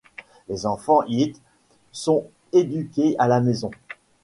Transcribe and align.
Les 0.49 0.65
enfants 0.65 1.03
Yeats 1.03 1.39
sont 1.91 2.25
éduqués 2.53 3.15
à 3.19 3.27
la 3.27 3.39
maison. 3.39 3.69